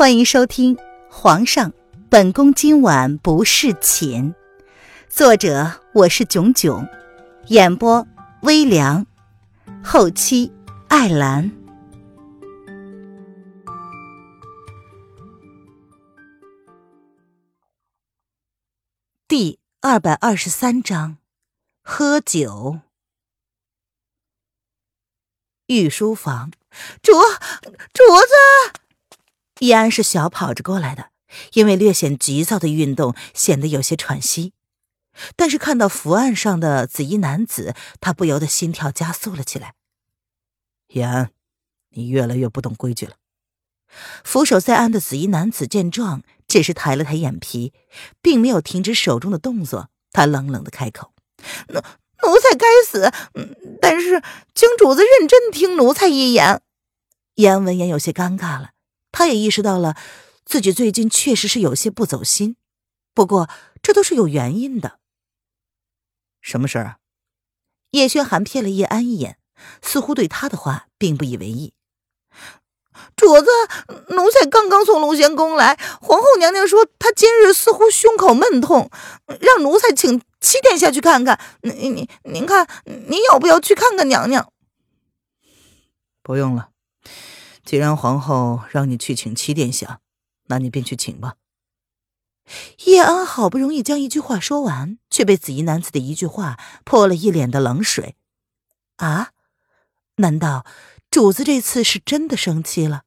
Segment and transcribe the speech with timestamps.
[0.00, 0.76] 欢迎收听
[1.10, 1.74] 《皇上，
[2.08, 4.34] 本宫今晚不侍寝》，
[5.10, 6.88] 作者我是囧囧，
[7.48, 8.08] 演播
[8.40, 9.06] 微凉，
[9.84, 10.50] 后期
[10.88, 11.52] 艾兰。
[19.28, 21.18] 第二百二十三章，
[21.82, 22.78] 喝酒。
[25.66, 26.50] 御书房，
[27.02, 27.12] 主
[27.92, 28.80] 主子。
[29.60, 31.10] 易安是小跑着过来的，
[31.52, 34.52] 因为略显急躁的运动显得有些喘息。
[35.36, 39.74] 但是看到符案上的紫衣男子，他不由得心跳加速了起来。
[40.88, 41.30] 易安，
[41.90, 43.16] 你越来越不懂规矩了。
[44.24, 47.74] 俯首在安的紫衣男子见状，只是抬了抬眼皮，
[48.22, 49.90] 并没有停止手中的动作。
[50.12, 51.12] 他冷冷的开口
[51.68, 51.80] ：“奴
[52.22, 53.12] 奴才该死，
[53.80, 54.22] 但是
[54.54, 56.62] 请主子认真听奴才一言。”
[57.34, 58.70] 易安闻言有些尴尬了。
[59.12, 59.96] 他也意识到了，
[60.44, 62.56] 自己最近确实是有些不走心，
[63.14, 63.48] 不过
[63.82, 64.98] 这都是有原因的。
[66.40, 66.96] 什么事儿啊？
[67.90, 69.38] 叶轩寒瞥了叶安一眼，
[69.82, 71.74] 似乎对他的话并不以为意。
[73.16, 73.46] 主子，
[74.10, 78.90] 奴才刚刚从龙贤宫来，皇后娘娘说她今日似乎胸口闷痛，
[79.40, 81.40] 让奴才请七殿下去看看。
[81.62, 84.52] 您您您看，您要不要去看看娘娘？
[86.22, 86.70] 不用了。
[87.64, 90.00] 既然皇后让你去请七殿下，
[90.46, 91.34] 那你便去请吧。
[92.86, 98.16] 叶安好不容易将一句话说完，却被紫衣男子的一句话泼了一脸的冷水。
[98.96, 99.30] 啊？
[100.16, 100.66] 难道
[101.10, 103.04] 主子这次是真的生气了？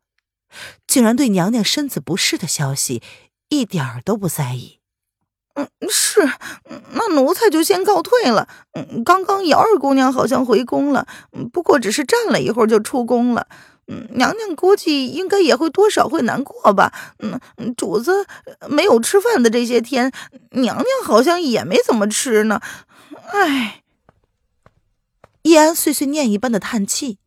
[0.88, 3.04] 竟然对娘娘身子不适的消息
[3.50, 4.80] 一点儿都不在意？
[5.56, 6.22] 嗯，是。
[6.94, 8.48] 那奴才就先告退了。
[8.74, 11.08] 嗯，刚刚姚二姑娘好像回宫了，
[11.52, 13.48] 不过只是站了一会儿就出宫了。
[13.88, 16.94] 嗯，娘娘估计应该也会多少会难过吧。
[17.20, 17.40] 嗯，
[17.76, 18.26] 主子
[18.70, 20.12] 没有吃饭的这些天，
[20.52, 22.62] 娘娘好像也没怎么吃呢。
[23.32, 23.84] 唉，
[25.42, 27.18] 易安碎碎念一般的叹气，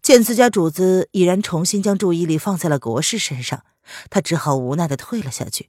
[0.00, 3.64] 见自家主子已然重新将注意力放在了国事身上，
[4.08, 5.68] 他只好无奈的退了下去。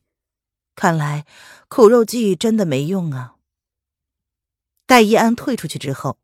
[0.75, 1.25] 看来
[1.67, 3.33] 苦肉计真的没用啊。
[4.89, 6.17] 戴易安退出去之后。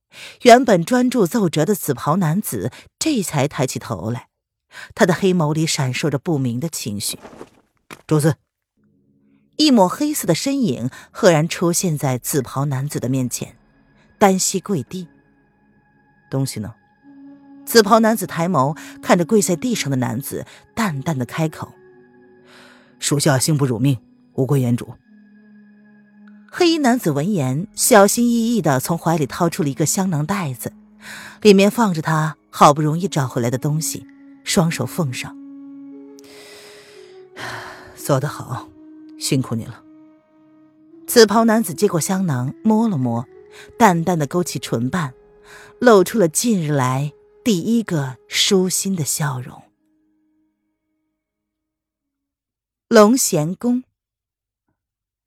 [0.43, 4.29] 原本专注奏折的紫袍男子这才抬起头来，
[4.95, 7.19] 他的黑眸里闪烁着不明的情绪。
[8.07, 8.35] 主子，
[9.57, 13.57] 一抹黑色的身影赫然出现在紫袍男子的面前，
[14.17, 15.07] 单膝跪地。
[16.31, 16.73] 东西呢？
[17.65, 21.73] 紫袍男子抬眸看着跪在地上的男子，淡淡的开口
[22.99, 23.99] ：“属下幸不辱命，
[24.33, 24.95] 无归言主。”
[26.57, 30.71] 黑衣男子闻言，小心翼翼的从怀里掏出了一个香囊袋子，
[31.41, 34.07] 里面放着他好不容易找回来的东西，
[34.45, 35.35] 双手奉上。
[37.97, 38.69] 做得好，
[39.19, 39.83] 辛苦你了。
[41.05, 43.27] 紫袍男子接过香囊，摸了摸，
[43.77, 45.13] 淡淡的勾起唇瓣，
[45.79, 47.11] 露出了近日来
[47.43, 49.61] 第一个舒心的笑容。
[52.87, 53.83] 龙贤宫。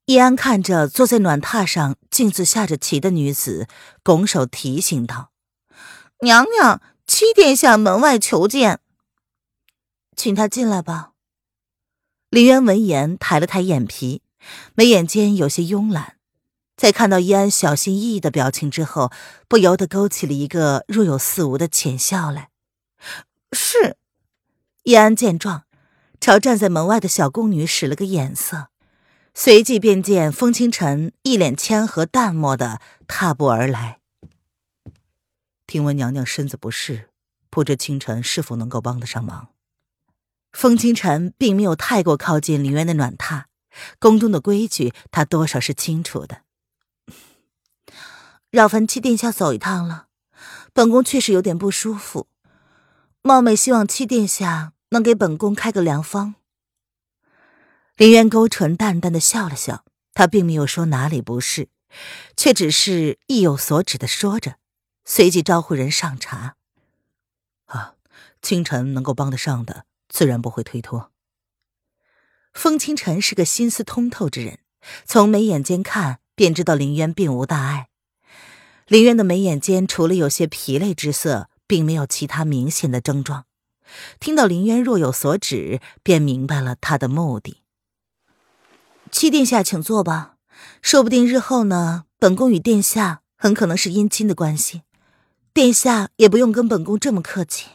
[0.08, 3.68] 易安看着坐在暖榻上径自下着棋的女子，
[4.02, 5.32] 拱手提醒道
[6.24, 8.80] ：“娘娘，七殿下门外求见。”
[10.16, 11.10] 请他进来吧。
[12.30, 14.22] 林渊闻言抬了抬眼皮，
[14.74, 16.16] 眉眼间有些慵懒，
[16.74, 19.12] 在看到易安小心翼翼的表情之后，
[19.46, 22.48] 不由得勾起了一个若有似无的浅笑来。
[23.52, 23.98] 是。
[24.84, 25.64] 易安见状，
[26.18, 28.68] 朝站在门外的小宫女使了个眼色。
[29.40, 34.00] 随即便见风清晨一脸谦和淡漠的踏步而来。
[35.64, 37.10] 听闻娘娘身子不适，
[37.48, 39.50] 不知清晨是否能够帮得上忙？
[40.50, 43.44] 风清晨并没有太过靠近林渊的暖榻，
[44.00, 46.40] 宫中的规矩他多少是清楚的。
[48.50, 50.08] 扰烦七殿下走一趟了，
[50.72, 52.26] 本宫确实有点不舒服，
[53.22, 56.34] 冒昧希望七殿下能给本宫开个良方。
[57.98, 59.84] 林渊勾唇，淡淡的笑了笑。
[60.14, 61.68] 他并没有说哪里不是，
[62.36, 64.54] 却只是意有所指的说着，
[65.04, 66.54] 随即招呼人上茶。
[67.66, 67.94] 啊，
[68.40, 71.10] 清晨能够帮得上的，自然不会推脱。
[72.52, 74.60] 风清晨是个心思通透之人，
[75.04, 77.88] 从眉眼间看便知道林渊并无大碍。
[78.86, 83.46] 林渊的眉眼间除了有些疲累之色，并没有其他明显的症状。
[84.20, 87.62] 听到林渊若有所指，便明白了他的目的。
[89.10, 90.36] 七殿下，请坐吧。
[90.82, 94.82] 说不定日后呢，本宫与殿下很可能是姻亲的关系，
[95.52, 97.66] 殿下也不用跟本宫这么客气。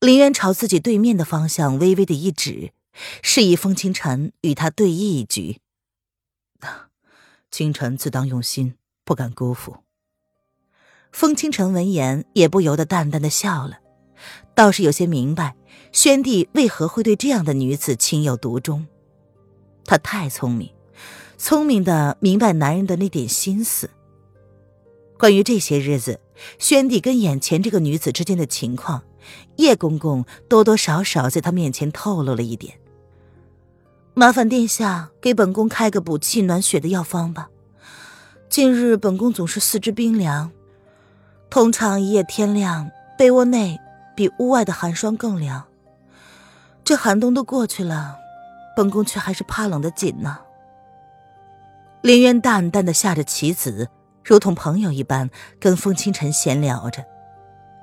[0.00, 2.72] 林渊朝自己对面的方向微微的一指，
[3.22, 5.60] 示意风清晨与他对弈一局。
[7.50, 8.74] 清晨自当用心，
[9.04, 9.78] 不敢辜负。
[11.12, 13.80] 风清晨闻言也不由得淡淡的笑了，
[14.54, 15.56] 倒是有些明白
[15.92, 18.86] 宣帝为何会对这样的女子情有独钟。
[19.90, 20.70] 他太聪明，
[21.36, 23.90] 聪明的明白男人的那点心思。
[25.18, 26.20] 关于这些日子，
[26.60, 29.02] 宣帝跟眼前这个女子之间的情况，
[29.56, 32.78] 叶公公多多少少在他面前透露了一点。
[34.14, 37.48] 麻烦殿下给本宫开个补气暖血的药方吧。
[38.48, 40.52] 近日本宫总是四肢冰凉，
[41.50, 42.88] 通常一夜天亮，
[43.18, 43.76] 被窝内
[44.14, 45.64] 比屋外的寒霜更凉。
[46.84, 48.19] 这寒冬都过去了，
[48.80, 50.38] 本宫却还是怕冷的紧呢。
[52.00, 53.90] 林渊淡淡的下着棋子，
[54.24, 55.28] 如同朋友一般
[55.60, 57.04] 跟风清晨闲聊着。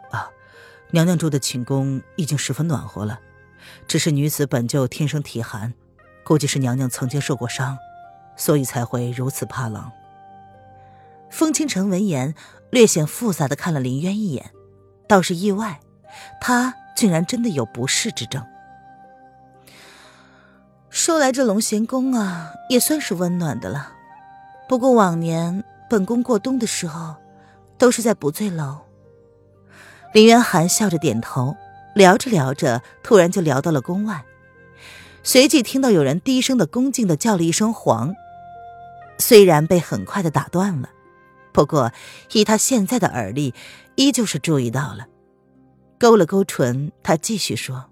[0.10, 0.28] 啊，
[0.90, 3.20] 娘娘住的寝宫已经十分暖和了，
[3.88, 5.72] 只是女子本就天生体寒。
[6.26, 7.78] 估计是娘娘曾经受过伤，
[8.36, 9.92] 所以才会如此怕冷。
[11.30, 12.34] 风清晨闻言，
[12.72, 14.50] 略显复杂的看了林渊一眼，
[15.08, 15.80] 倒是意外，
[16.42, 18.44] 他竟然真的有不适之症。
[20.98, 23.94] 说来这龙贤宫啊，也算是温暖的了。
[24.68, 27.14] 不过往年本宫过冬的时候，
[27.78, 28.80] 都是在不醉楼。
[30.12, 31.56] 林渊含笑着点头，
[31.94, 34.26] 聊着聊着，突然就聊到了宫外。
[35.22, 38.16] 随即听到有人低声的、恭敬的叫了一声“皇”，
[39.20, 40.90] 虽然被很快的打断了，
[41.54, 41.92] 不过
[42.32, 43.54] 以他现在的耳力，
[43.94, 45.06] 依旧是注意到了。
[46.00, 47.86] 勾了勾唇，他继续说：“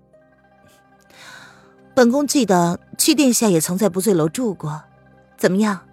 [1.96, 4.84] 本宫记得七殿下也曾在不醉楼住过，
[5.38, 5.88] 怎么样？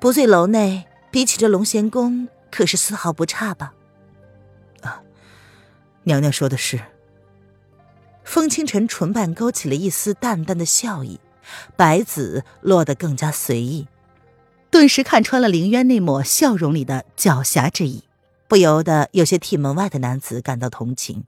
[0.00, 3.72] 不醉楼内比起这龙贤宫，可是丝毫不差吧？”
[4.82, 5.00] 啊，
[6.02, 6.80] 娘娘说的是。
[8.24, 11.20] 风清晨唇瓣勾起了一丝淡淡的笑意，
[11.76, 13.86] 白子落得更加随意，
[14.70, 18.02] 顿时看穿了凌渊那抹笑容里的狡黠之意，
[18.48, 21.24] 不由得有些替门外的男子感到同情。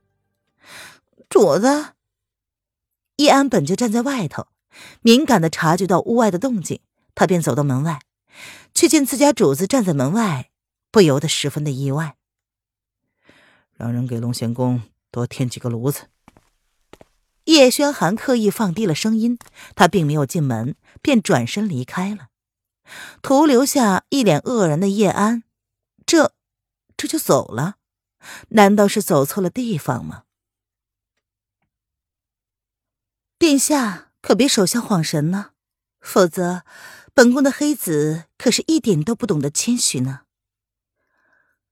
[1.28, 1.92] 主子，
[3.16, 4.46] 叶安本就站在外头，
[5.00, 6.80] 敏感的察觉到屋外的动静，
[7.14, 8.00] 他便走到门外，
[8.74, 10.50] 却见自家主子站在门外，
[10.90, 12.16] 不由得十分的意外。
[13.74, 16.08] 让人给龙贤宫多添几个炉子。
[17.44, 19.38] 叶轩寒刻意放低了声音，
[19.74, 22.28] 他并没有进门，便转身离开了，
[23.22, 25.44] 徒留下一脸愕然的叶安。
[26.04, 26.32] 这，
[26.96, 27.76] 这就走了？
[28.48, 30.24] 难道是走错了地方吗？
[33.38, 35.50] 殿下可别手下晃神呢，
[36.00, 36.64] 否则
[37.12, 40.22] 本宫的黑子可是一点都不懂得谦虚呢。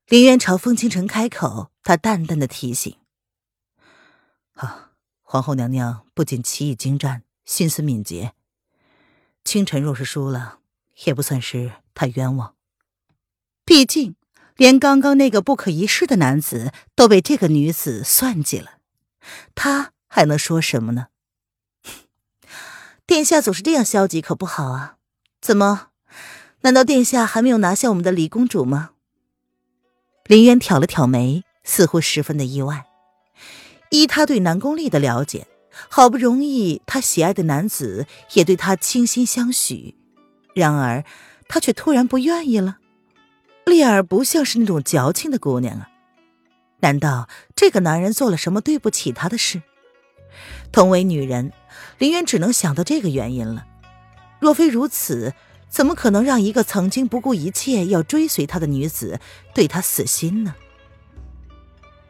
[0.06, 2.96] 林渊朝风清晨开口，他淡淡的提醒
[4.52, 4.90] ：“好。”
[5.26, 8.34] 皇后娘娘不仅棋艺精湛，心思敏捷。
[9.42, 10.60] 清晨若是输了，
[11.06, 12.54] 也不算是太冤枉。
[13.64, 14.14] 毕竟，
[14.54, 18.78] 连刚刚那个不可一世的男子都被这个女子算计了，
[19.56, 21.08] 他还能说什么呢？
[23.06, 24.96] 殿下总是这样消极，可不好啊！
[25.42, 25.88] 怎么？
[26.62, 28.92] 难道殿下还没有拿下我们的李公主吗？
[30.24, 32.86] 林渊挑了挑眉，似乎十分的意外。
[33.90, 35.46] 依他对南宫丽的了解，
[35.90, 39.94] 好不容易他喜爱的男子也对他倾心相许，
[40.54, 41.04] 然而
[41.46, 42.78] 他却突然不愿意了。
[43.66, 45.90] 丽儿不像是那种矫情的姑娘啊，
[46.80, 49.62] 难道这个男人做了什么对不起她的事？
[50.72, 51.52] 同为女人，
[51.98, 53.66] 林渊只能想到这个原因了。
[54.40, 55.34] 若非如此，
[55.68, 59.20] 怎么可能让一个曾经不顾一切要追随他的女子
[59.54, 60.54] 对他死心呢？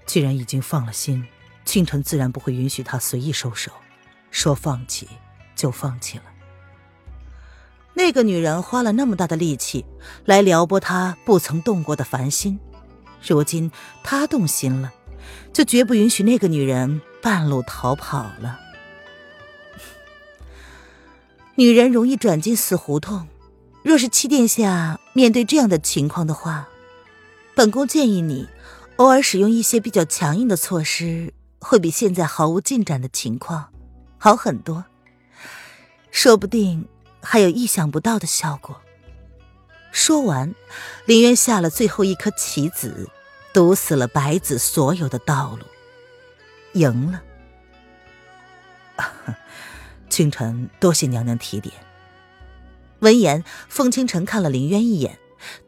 [0.06, 1.26] 既然已经放了心。
[1.66, 3.72] 清晨自然不会允许他随意收手，
[4.30, 5.08] 说放弃
[5.56, 6.24] 就放弃了。
[7.94, 9.86] 那个女人花了那么大的力气
[10.26, 12.60] 来撩拨他不曾动过的凡心，
[13.26, 14.92] 如今他动心了，
[15.54, 18.60] 就绝不允许那个女人半路逃跑了。
[21.56, 23.26] 女人容易转进死胡同，
[23.82, 26.68] 若是七殿下面对这样的情况的话，
[27.54, 28.46] 本宫建议你
[28.96, 31.32] 偶尔使用一些比较强硬的措施。
[31.66, 33.70] 会比现在毫无进展的情况
[34.18, 34.84] 好很多，
[36.10, 36.86] 说不定
[37.22, 38.82] 还有意想不到的效果。
[39.90, 40.54] 说完，
[41.06, 43.08] 林渊下了最后一颗棋子，
[43.54, 45.64] 堵死了白子所有的道路，
[46.74, 47.22] 赢了。
[50.08, 51.74] 清晨多谢娘娘提点。
[53.00, 55.18] 闻言，风清晨看了林渊一眼，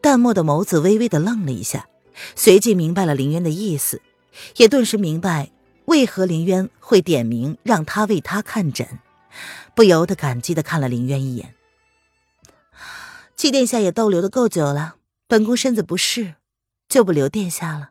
[0.00, 1.88] 淡漠的眸子微微的愣了一下，
[2.36, 4.00] 随即明白了林渊的意思，
[4.56, 5.50] 也顿时明白。
[5.86, 8.98] 为何林渊会点名让他为他看诊？
[9.75, 11.54] 不由得感激的看了林渊一眼。
[13.36, 14.96] 七殿下也逗留的够久了，
[15.28, 16.34] 本宫身子不适，
[16.88, 17.90] 就不留殿下了。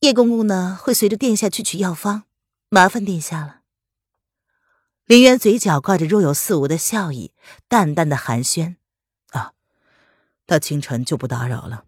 [0.00, 2.24] 叶公公呢，会随着殿下去取药方，
[2.68, 3.62] 麻烦殿下了。
[5.06, 7.32] 林渊嘴角挂着若有似无的笑意，
[7.66, 8.76] 淡淡的寒暄
[9.32, 9.54] ：“啊，
[10.46, 11.86] 那清晨就不打扰了。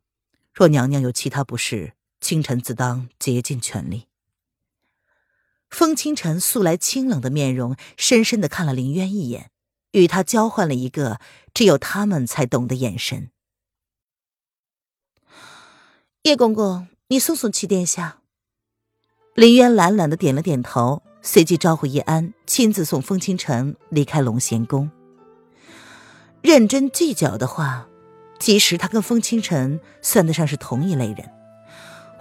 [0.52, 4.09] 若娘娘有其他不适，清晨自当竭尽全力。”
[5.71, 9.50] 风清晨素来清冷的面容，深深的看了林渊一眼。
[9.93, 11.21] 与他交换了一个
[11.52, 13.33] 只有他们才懂的眼神。
[16.23, 18.19] 叶公公，你送送七殿下。
[19.35, 24.88] 林渊懒懒的点了点头，随即招呼叶安亲自送风清晨离开龙贤宫。
[26.40, 27.88] 认真计较的话，
[28.38, 31.29] 其实他跟风清晨算得上是同一类人，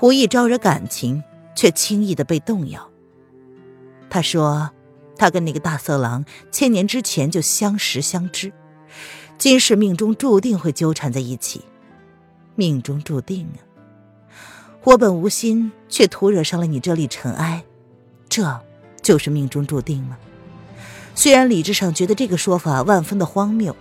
[0.02, 1.24] 无意招惹感情，
[1.56, 2.90] 却轻易的被动摇。
[4.10, 4.72] 他说。
[5.20, 8.54] 他跟那个大色狼千年之前就相识相知，
[9.38, 11.62] 今世命中注定会纠缠在一起。
[12.56, 13.60] 命中注定啊！
[14.84, 17.64] 我本无心，却徒惹上了你这粒尘埃，
[18.28, 18.60] 这
[19.02, 20.18] 就是命中注定吗？
[21.16, 23.76] 虽然理智上觉得这个说法万分的荒谬，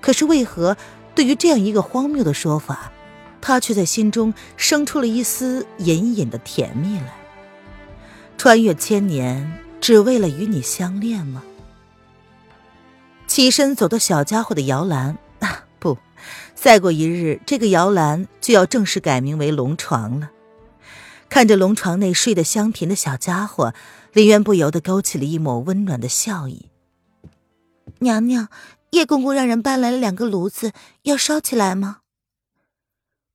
[0.00, 0.76] 可是为何
[1.14, 2.92] 对于这样一个荒谬的说法，
[3.40, 7.12] 他却在心中生出了一丝隐隐的甜蜜来？
[8.38, 9.60] 穿越千年。
[9.78, 11.44] 只为了与你相恋吗？
[13.28, 15.96] 起身走到小家伙的摇篮啊，不，
[16.56, 20.30] 再过一日，这个摇篮就要正式改名为龙床了。
[21.28, 23.74] 看着龙床内睡得香甜的小家伙，
[24.12, 26.70] 林渊不由得勾起了一抹温暖的笑意。
[27.98, 28.48] 娘娘，
[28.90, 31.98] 叶公公让人搬来了两个炉子，要烧起来吗？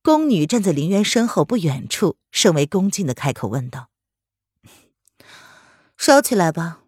[0.02, 3.88] 宫女站在林渊身后不远处，甚为恭敬的开口问道。
[5.96, 6.80] 烧起来吧。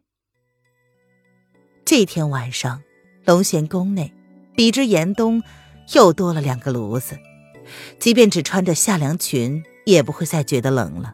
[1.85, 2.83] 这天晚上，
[3.25, 4.13] 龙贤宫内，
[4.57, 5.43] 比之严冬，
[5.93, 7.19] 又多了两个炉子。
[8.01, 11.13] 即便只穿着夏凉裙，也不会再觉得冷了。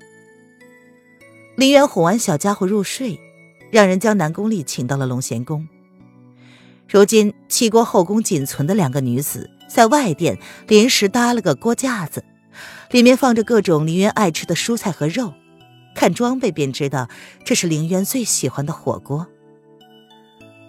[1.57, 3.21] 林渊哄完小家伙入睡，
[3.71, 5.69] 让人将南宫丽请到了龙贤宫。
[6.89, 12.25] 如今齐国后宫仅存的两个女子，在外殿临时搭了个锅架子，
[12.91, 15.35] 里面放着各种林渊爱吃的蔬菜和肉。
[15.95, 17.09] 看装备便知道，
[17.45, 19.27] 这是凌渊最喜欢的火锅。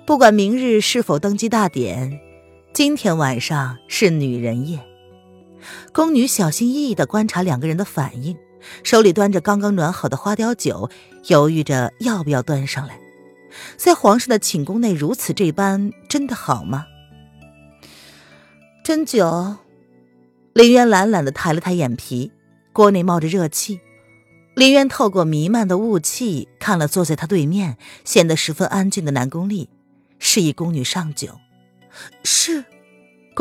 [0.05, 2.19] 不管明日是否登基大典，
[2.73, 4.79] 今天晚上是女人夜。
[5.93, 8.37] 宫女小心翼翼地观察两个人的反应，
[8.83, 10.89] 手里端着刚刚暖好的花雕酒，
[11.27, 12.99] 犹豫着要不要端上来。
[13.77, 16.85] 在皇上的寝宫内如此这般，真的好吗？
[18.83, 19.57] 斟酒。
[20.53, 22.31] 林渊懒懒地抬了抬眼皮，
[22.73, 23.79] 锅内冒着热气。
[24.55, 29.69] 林渊透过弥漫的雾气看了坐在他对面、显得十分安静的南宫丽，
[30.19, 31.39] 示意宫女上酒。
[32.23, 32.65] 是，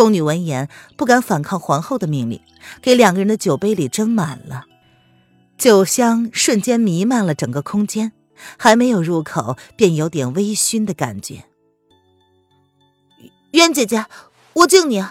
[0.00, 2.40] 宫女闻言不敢反抗皇后的命令，
[2.80, 4.64] 给两个人的酒杯里斟满了。
[5.58, 8.12] 酒香瞬间弥漫了整个空间，
[8.56, 11.44] 还没有入口便有点微醺的感觉。
[13.50, 14.06] 渊姐姐，
[14.54, 15.04] 我敬你。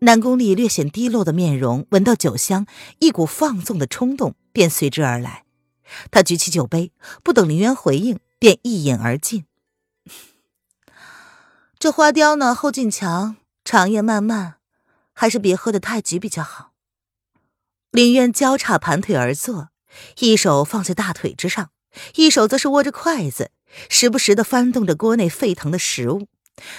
[0.00, 2.66] 南宫丽略显低落的面容，闻到酒香，
[2.98, 5.44] 一股放纵的冲动便随之而来。
[6.10, 9.46] 他举起酒杯，不等林渊回应，便一饮而尽。
[11.80, 13.36] 这花雕呢，后劲强，
[13.66, 14.58] 长夜漫漫，
[15.12, 16.70] 还是别喝的太急比较好。
[17.90, 19.70] 林渊交叉盘腿而坐，
[20.20, 21.70] 一手放在大腿之上，
[22.14, 23.50] 一手则是握着筷子，
[23.90, 26.28] 时不时的翻动着锅内沸腾的食物，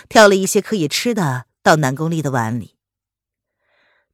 [0.08, 2.78] 挑了一些可以吃的到南宫丽的碗里。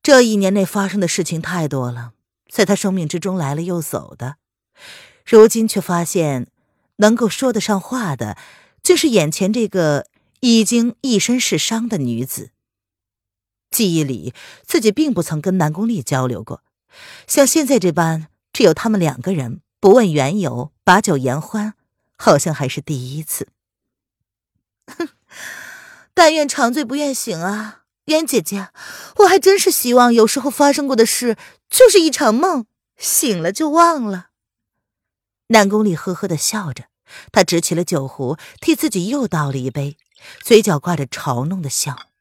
[0.02, 2.14] 这一年内发生的事情太多了，
[2.50, 4.38] 在他生命之中来了又走的，
[5.24, 6.48] 如今却发现
[6.96, 8.36] 能够说得上话的，
[8.82, 10.08] 就是眼前这个
[10.40, 12.50] 已经一身是伤的女子。
[13.74, 16.62] 记忆里自己并不曾跟南宫丽交流过，
[17.28, 21.74] 像现在这般只有他们两个人，不问缘由，把酒言欢，
[22.16, 23.48] 好像还是第一次。
[24.86, 25.10] 哼，
[26.14, 27.82] 但愿长醉不愿醒啊！
[28.06, 28.70] 渊姐姐，
[29.20, 31.36] 我还真是希望有时候发生过的事
[31.70, 34.28] 就是一场梦，醒了就忘了。
[35.48, 36.86] 南宫丽呵呵的笑着，
[37.32, 39.98] 他执起了酒壶，替自己又倒了一杯，
[40.44, 42.13] 嘴角挂着嘲弄的笑。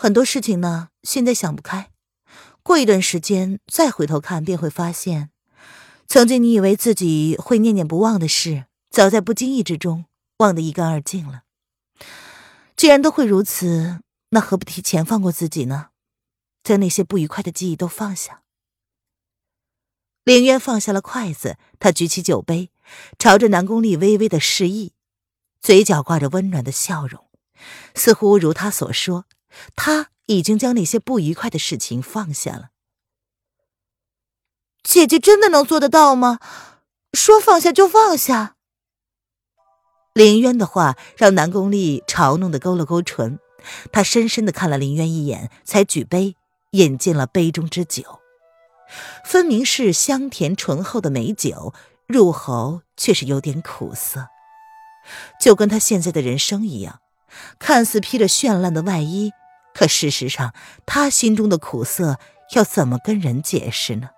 [0.00, 1.90] 很多事情呢，现在想不开，
[2.62, 5.30] 过一段时间再回头看，便会发现，
[6.06, 10.04] 曾经你以为自己会念念不忘的事，早在不经意之中
[10.36, 11.42] 忘得一干二净了。
[12.76, 15.88] 既然都会如此，那何不提前放过自己呢？
[16.62, 18.42] 将那些不愉快的记忆都放下。
[20.22, 22.70] 凌渊放下了筷子，他举起酒杯，
[23.18, 24.92] 朝着南宫丽微微的示意，
[25.60, 27.26] 嘴角挂着温暖的笑容，
[27.96, 29.24] 似乎如他所说，
[29.76, 32.70] 他已经将那些不愉快的事情放下了。
[34.82, 36.38] 姐姐真的能做得到吗？
[37.12, 38.56] 说放下就放下？
[40.12, 43.38] 林渊的话让南宫丽嘲弄的勾了勾唇，
[43.92, 46.36] 他深深的看了林渊一眼，才举杯
[46.72, 48.20] 饮尽了杯中之酒。
[49.24, 51.74] 分明是香甜醇厚的美酒，
[52.06, 54.28] 入喉却是有点苦涩，
[55.40, 57.00] 就跟他现在的人生一样，
[57.58, 59.32] 看似披着绚烂的外衣，
[59.78, 60.52] 可事实上，
[60.86, 62.18] 他心中的苦涩
[62.56, 64.10] 要怎么跟人解释呢？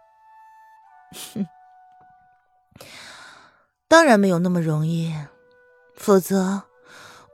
[1.34, 1.46] 哼，
[3.86, 5.14] 当然没有那么容易，
[5.94, 6.62] 否则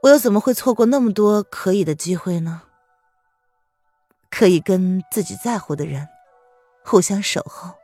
[0.03, 2.63] 我又怎么会错过那么多可以的机会呢？
[4.29, 6.09] 可以跟自己在乎的人。
[6.83, 7.75] 互相守候。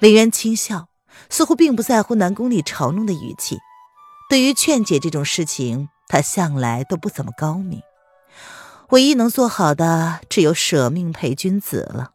[0.00, 0.88] 林渊轻笑，
[1.30, 3.58] 似乎并不在乎南宫里嘲弄的语气。
[4.28, 7.80] 对于劝解这种事情，他向来都不怎么高明。
[8.90, 12.10] 唯一能做好的，只有舍命陪君子了。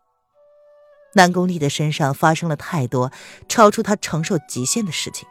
[1.13, 3.11] 南宫丽的身上发生了太多
[3.49, 5.27] 超出他承受极限的事情，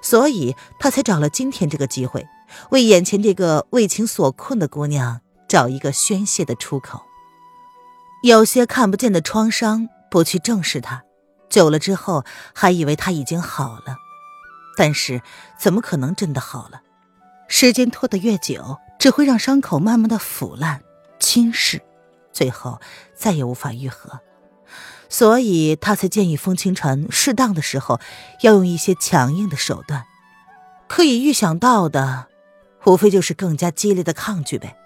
[0.00, 2.26] 所以他才找了今天这个机会，
[2.70, 7.02] 为眼前这个为情所困的姑娘找一个宣泄的出口。
[8.22, 11.02] 有些看不见的创伤，不去正视它，
[11.50, 13.96] 久了之后还以为他已经好了，
[14.76, 15.20] 但是
[15.58, 16.82] 怎么可能真的好了？
[17.48, 20.82] 时间拖得越久，只会让伤口慢慢的腐烂、
[21.18, 21.80] 侵蚀，
[22.32, 22.80] 最后
[23.14, 24.20] 再也无法愈合。
[25.08, 27.98] 所以他才建议风清晨适当的时候
[28.42, 30.04] 要用一些强硬的手段。
[30.86, 32.26] 可以预想到的，
[32.84, 34.76] 无非就是更加激烈的抗拒呗。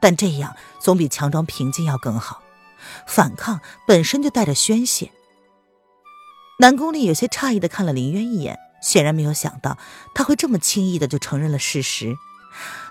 [0.00, 2.42] 但这样总比强装平静要更好。
[3.06, 5.10] 反抗本身就带着宣泄。
[6.58, 9.78] 南宫丽有些诧异的看了林渊一眼，显然没有想到
[10.14, 12.16] 他会这么轻易的就承认了事实。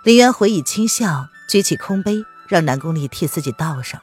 [0.03, 4.01] 林渊回以轻笑，举起空杯，让南宫丽替自己倒上。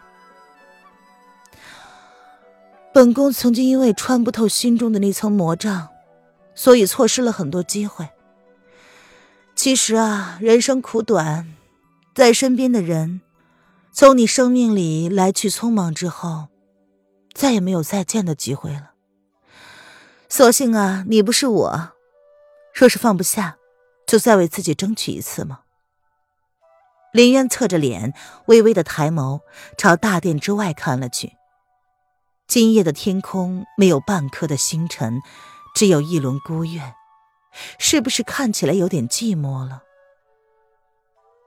[2.94, 5.88] 本宫曾经因为穿不透心中的那层魔障，
[6.54, 8.08] 所以错失了很多机会。
[9.56, 11.52] 其实啊，人生苦短。
[12.14, 13.20] 在身边的人，
[13.92, 16.48] 从你生命里来去匆忙之后，
[17.32, 18.92] 再也没有再见的机会了。
[20.28, 21.92] 所幸啊，你不是我。
[22.72, 23.56] 若是放不下，
[24.06, 25.60] 就再为自己争取一次嘛。
[27.12, 28.12] 林渊侧着脸，
[28.46, 29.40] 微微的抬眸，
[29.76, 31.36] 朝大殿之外看了去。
[32.46, 35.20] 今夜的天空没有半颗的星辰，
[35.74, 36.94] 只有一轮孤月，
[37.78, 39.82] 是不是看起来有点寂寞了？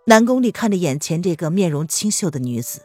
[0.07, 2.81] 南宫丽看着眼前这个面容清秀的女子，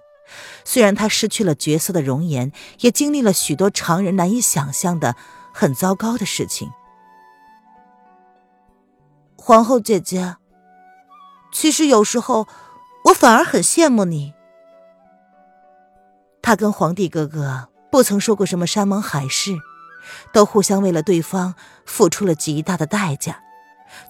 [0.65, 5.17] 虽然她失去了绝色的容颜，也经历了许多常人难以想象的
[5.53, 6.71] 很糟糕的事情。
[9.37, 10.37] 皇后姐姐，
[11.53, 12.47] 其实有时候
[13.07, 14.35] 我反而很羡慕你。
[16.43, 19.53] 他跟皇帝哥哥不曾说过什么山盟海誓，
[20.33, 23.43] 都互相为了对方付出了极大的代价，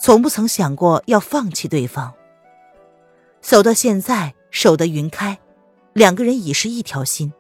[0.01, 2.15] 从不曾想过要放弃对方。
[3.41, 5.39] 走到现在，守得云开，
[5.93, 7.33] 两个人已是一条心，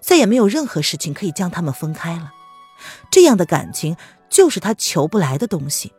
[0.00, 2.32] 再也没有任何事情可以将他们分开了。
[3.10, 3.96] 这样的感情
[4.28, 5.92] 就是他求不来的东西。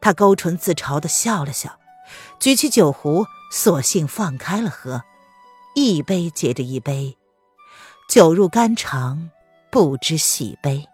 [0.00, 1.78] 他勾唇自嘲的笑了笑，
[2.38, 5.02] 举起酒壶，索性放开了喝，
[5.74, 7.16] 一杯接着一杯，
[8.08, 9.30] 酒入肝肠，
[9.70, 10.86] 不知喜悲。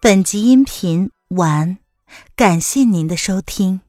[0.00, 1.78] 本集音频完，
[2.36, 3.83] 感谢您的收听。